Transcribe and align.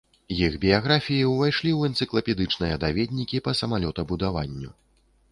Іх 0.45 0.53
біяграфіі 0.61 1.25
ўвайшлі 1.33 1.69
ў 1.73 1.79
энцыклапедычныя 1.91 2.79
даведнікі 2.83 3.41
па 3.49 3.53
самалётабудаванню. 3.59 4.73